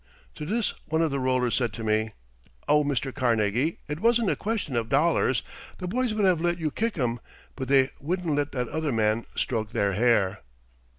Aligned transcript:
To 0.33 0.47
this 0.47 0.73
one 0.87 1.03
of 1.03 1.11
the 1.11 1.19
rollers 1.19 1.53
said 1.53 1.73
to 1.73 1.83
me: 1.83 2.13
"Oh, 2.67 2.83
Mr. 2.83 3.13
Carnegie, 3.13 3.77
it 3.87 3.99
wasn't 3.99 4.31
a 4.31 4.35
question 4.35 4.75
of 4.75 4.89
dollars. 4.89 5.43
The 5.77 5.87
boys 5.87 6.15
would 6.15 6.25
have 6.25 6.41
let 6.41 6.57
you 6.57 6.71
kick 6.71 6.97
'em, 6.97 7.19
but 7.55 7.67
they 7.67 7.91
wouldn't 7.99 8.35
let 8.35 8.51
that 8.53 8.67
other 8.69 8.91
man 8.91 9.27
stroke 9.35 9.73
their 9.73 9.93
hair." 9.93 10.41